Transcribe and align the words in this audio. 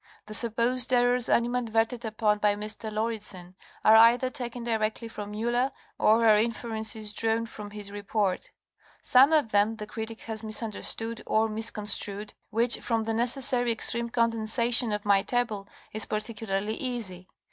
The 0.25 0.33
sup 0.33 0.55
posed 0.55 0.91
errors 0.93 1.29
animadverted 1.29 2.03
upon 2.05 2.39
by 2.39 2.55
Mr. 2.55 2.91
Lauridsen 2.91 3.53
are 3.85 3.95
either 3.95 4.31
taken 4.31 4.63
directly 4.63 5.07
from 5.07 5.29
Miller, 5.29 5.71
or 5.99 6.25
are 6.25 6.37
inferences 6.37 7.13
drawn 7.13 7.45
from 7.45 7.69
his 7.69 7.91
report. 7.91 8.49
Some 9.03 9.31
of 9.31 9.51
them 9.51 9.75
the 9.75 9.85
critic 9.85 10.21
has 10.21 10.41
misunderstood 10.41 11.21
or 11.27 11.47
misconstrued, 11.47 12.33
which 12.49 12.79
from 12.79 13.03
the 13.03 13.13
necessarily 13.13 13.71
extreme 13.73 14.09
condensation 14.09 14.91
of 14.91 15.05
my 15.05 15.21
table 15.21 15.67
is 15.93 16.05
particularly 16.05 16.73
easy. 16.73 17.27